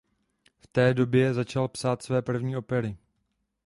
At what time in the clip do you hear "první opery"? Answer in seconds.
2.21-2.97